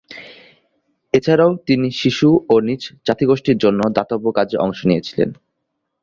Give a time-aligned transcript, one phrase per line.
[1.13, 5.29] এছাড়াও, তিনি শিশু ও নিজ জাতিগোষ্ঠীর জন্য দাতব্য কাজেও অংশ নিয়েছেন।